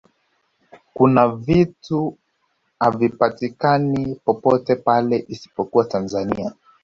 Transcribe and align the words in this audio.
kuna 0.93 1.27
vitu 1.27 2.17
havipatikani 2.79 4.15
popote 4.25 4.75
pale 4.75 5.25
isipokuwa 5.27 5.85
tanzania 5.85 6.53